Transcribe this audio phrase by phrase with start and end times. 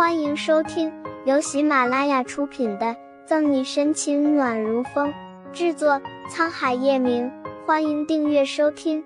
[0.00, 0.90] 欢迎收听
[1.26, 2.86] 由喜马拉雅出品的
[3.26, 5.12] 《赠你深情暖如风》，
[5.52, 7.30] 制作沧海夜明。
[7.66, 9.04] 欢迎订阅收听。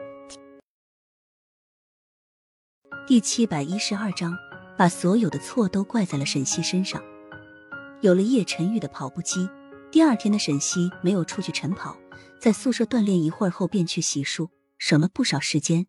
[3.09, 4.39] 第七百一十二章，
[4.79, 7.03] 把所有的错都怪在了沈西身上。
[8.01, 9.51] 有了叶晨玉的跑步机，
[9.91, 11.97] 第二天的沈西没有出去晨跑，
[12.41, 15.89] 在宿舍锻炼一会儿后便去洗漱，省了不少时间。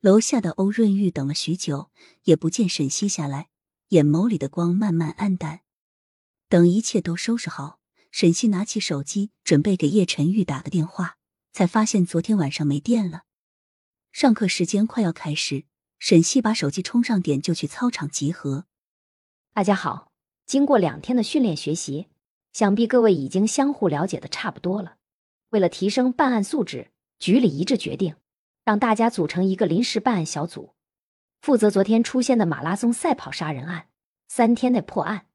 [0.00, 1.90] 楼下的欧润玉等了许久，
[2.24, 3.46] 也不见沈西下来。
[3.90, 5.60] 眼眸里的光慢慢暗淡，
[6.50, 11.16] 等一切都收拾好，沈西拿起手机准备给叶晨玉打个电话，
[11.52, 13.22] 才发现昨天晚上没电了。
[14.12, 15.64] 上课时间快要开始，
[15.98, 18.66] 沈西把手机充上电就去操场集合。
[19.54, 20.12] 大家好，
[20.44, 22.08] 经过两天的训练学习，
[22.52, 24.96] 想必各位已经相互了解的差不多了。
[25.48, 28.16] 为了提升办案素质，局里一致决定，
[28.66, 30.74] 让大家组成一个临时办案小组。
[31.40, 33.88] 负责昨天出现的马拉松赛跑杀人案，
[34.26, 35.26] 三天内破案。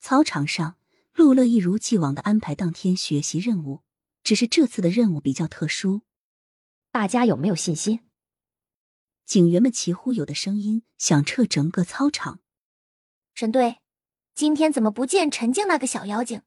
[0.00, 0.76] 操场上，
[1.12, 3.82] 陆乐一如既往的安排当天学习任务，
[4.22, 6.02] 只是这次的任务比较特殊。
[6.90, 8.00] 大家有没有信心？
[9.24, 12.40] 警员们齐呼有的声音响彻整个操场。
[13.34, 13.78] 沈队，
[14.34, 16.42] 今天怎么不见陈静那个小妖精？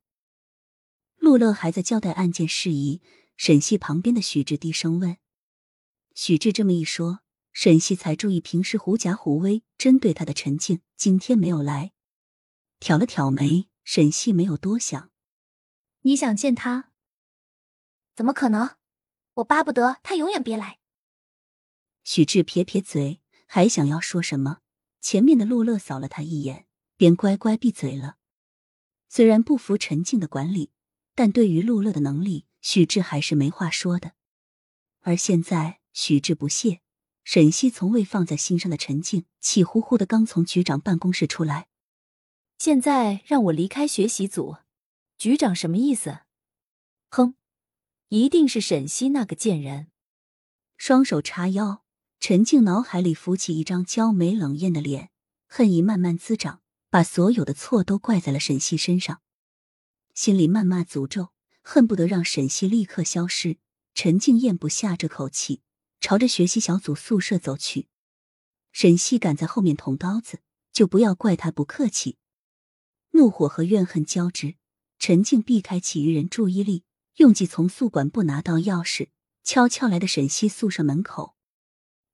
[1.17, 3.01] 陆乐还在交代案件事宜，
[3.35, 5.17] 沈西旁边的许志低声问。
[6.13, 7.21] 许志这么一说。
[7.59, 11.91] 沈西才注意，平时狐假虎威针对他的陈静今天没有来，
[12.79, 13.67] 挑了挑眉。
[13.83, 15.09] 沈西没有多想，
[16.01, 16.91] 你想见他？
[18.15, 18.75] 怎么可能？
[19.35, 20.77] 我巴不得他永远别来。
[22.03, 24.59] 许志撇撇嘴，还想要说什么，
[25.01, 28.17] 前面的陆乐扫了他一眼，便乖乖闭嘴了。
[29.09, 30.69] 虽然不服陈静的管理，
[31.15, 34.11] 但对于陆乐的能力，许志还是没话说的。
[34.99, 36.81] 而现在，许志不屑。
[37.29, 41.67] 沈西从未放在心上的陈静，气呼呼的刚从局长办公室出来。
[42.57, 44.55] 现在让我离开学习组，
[45.17, 46.19] 局长什么意思？
[47.09, 47.35] 哼，
[48.07, 49.87] 一定是沈西那个贱人。
[50.77, 51.83] 双手叉腰，
[52.21, 55.09] 陈静脑海里浮起一张娇美冷艳的脸，
[55.49, 59.19] 恨意慢慢滋长，把所有的错都怪在了沈西身上，
[60.13, 63.57] 心里谩骂诅咒，恨不得让沈西立刻消失。
[63.93, 65.59] 陈静咽不下这口气。
[66.07, 67.89] 朝着学习小组宿舍走去，
[68.71, 70.39] 沈西赶在后面捅刀子，
[70.71, 72.17] 就不要怪他不客气。
[73.09, 74.55] 怒火和怨恨交织，
[74.99, 76.85] 陈静避开其余人注意力，
[77.17, 79.09] 用计从宿管部拿到钥匙，
[79.43, 81.35] 悄悄来到沈西宿舍门口，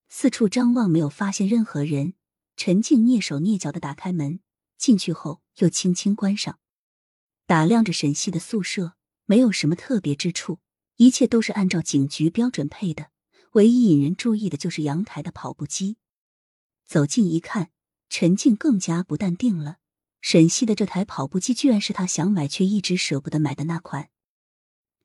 [0.09, 2.15] 四处张望，没有发现任何人。
[2.57, 4.39] 陈静蹑手蹑脚的打开门，
[4.75, 6.57] 进去后又轻轻关上，
[7.45, 8.95] 打量着沈西的宿舍，
[9.27, 10.57] 没有什么特别之处，
[10.95, 13.11] 一切都是按照警局标准配的。
[13.53, 15.97] 唯一引人注意的就是阳台的跑步机。
[16.85, 17.69] 走近一看，
[18.09, 19.77] 陈静更加不淡定了。
[20.21, 24.09] 沈西的这台跑步机居然是他想买却一直舍不得买的那款。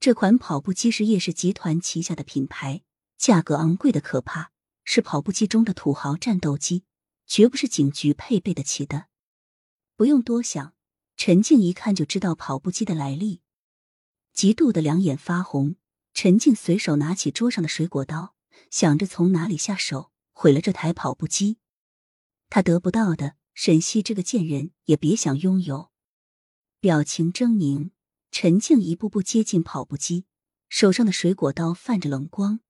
[0.01, 2.83] 这款跑步机是叶氏集团旗下的品牌，
[3.19, 4.53] 价格昂贵的可怕，
[4.85, 6.85] 是跑步机中的土豪战斗机，
[7.27, 9.09] 绝不是警局配备得起的。
[9.97, 10.73] 不用多想，
[11.17, 13.43] 陈静一看就知道跑步机的来历，
[14.35, 15.77] 嫉妒的两眼发红。
[16.15, 18.35] 陈静随手拿起桌上的水果刀。
[18.71, 21.59] 想着从哪里下手毁了这台跑步机，
[22.49, 25.91] 他得不到的，沈西这个贱人也别想拥有。
[26.81, 27.91] 表情狰狞，
[28.31, 30.27] 陈静一步步接近跑步机，
[30.69, 32.61] 手上的水果刀泛着冷光。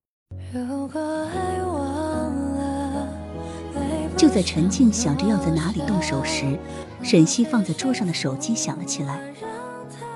[4.17, 6.59] 就在陈静想着要在哪里动手时，
[7.03, 9.33] 沈西放在桌上的手机响了起来。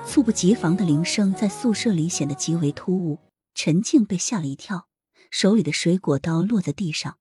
[0.06, 3.18] 猝不及防的铃声在宿舍里显得极为突兀，
[3.54, 4.88] 陈静被吓了一跳。
[5.36, 7.18] 手里的水果刀落在地上，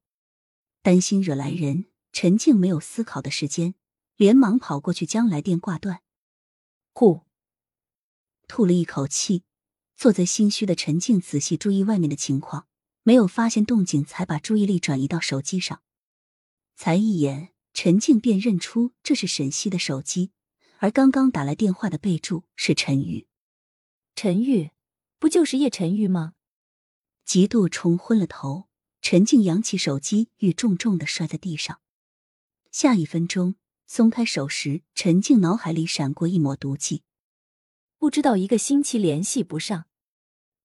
[0.84, 3.74] 担心惹来人，陈静没有思考的时间，
[4.18, 6.04] 连忙跑过去将来电挂断。
[6.94, 7.22] 呼，
[8.48, 9.42] 吐了一口气，
[9.98, 12.68] 坐在心虚的陈静仔细注意外面的情况，
[13.02, 15.82] 没有发现动静，才把注意力转移到手机上。
[16.76, 20.30] 才一眼，陈静便认出这是沈西的手机，
[20.78, 23.26] 而刚刚打来电话的备注是陈玉。
[24.16, 24.70] 陈玉，
[25.18, 26.36] 不就是叶陈玉吗？
[27.26, 28.68] 极度冲昏了头，
[29.02, 31.80] 陈静扬起手机，欲重重的摔在地上。
[32.72, 33.56] 下一分钟，
[33.86, 37.04] 松开手时，陈静脑海里闪过一抹毒气。
[37.98, 39.86] 不知道一个星期联系不上，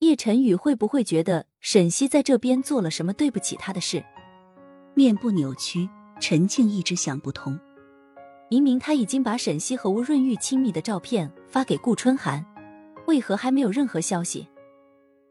[0.01, 4.05] 叶晨宇会不会觉得沈西在这边做了什么对不起他的事？
[4.95, 5.89] 面部扭曲，
[6.21, 7.59] 陈静一直想不通。
[8.51, 12.45] 明明他已经把沈西和吴润玉亲密的照片发给顾春寒，
[13.07, 14.49] 为何还没有任何消息？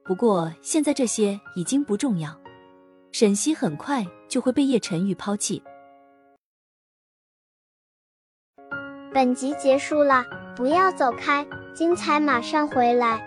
[0.07, 2.33] 不过现在这些已经不重要，
[3.11, 5.61] 沈西很快就会被叶晨玉抛弃。
[9.13, 10.23] 本集结束了，
[10.55, 11.45] 不要走开，
[11.75, 13.26] 精彩马上回来。